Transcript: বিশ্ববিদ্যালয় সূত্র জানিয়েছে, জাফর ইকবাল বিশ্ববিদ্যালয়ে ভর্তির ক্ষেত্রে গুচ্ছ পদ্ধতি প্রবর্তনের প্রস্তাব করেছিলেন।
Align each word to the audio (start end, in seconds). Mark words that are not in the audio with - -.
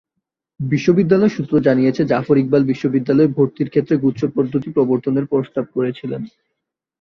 বিশ্ববিদ্যালয় 0.59 1.31
সূত্র 1.31 1.53
জানিয়েছে, 1.59 2.01
জাফর 2.05 2.37
ইকবাল 2.37 2.63
বিশ্ববিদ্যালয়ে 2.63 3.33
ভর্তির 3.35 3.69
ক্ষেত্রে 3.69 3.95
গুচ্ছ 3.97 4.21
পদ্ধতি 4.35 4.69
প্রবর্তনের 4.71 5.25
প্রস্তাব 5.25 5.65
করেছিলেন। 5.75 6.21